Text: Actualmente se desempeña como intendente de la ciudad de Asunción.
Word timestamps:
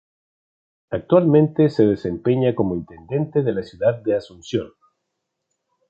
Actualmente 0.89 1.69
se 1.69 1.85
desempeña 1.85 2.55
como 2.55 2.73
intendente 2.73 3.43
de 3.43 3.53
la 3.53 3.61
ciudad 3.61 4.01
de 4.01 4.15
Asunción. 4.15 4.71